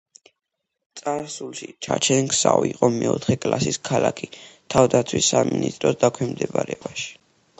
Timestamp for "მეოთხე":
2.95-3.37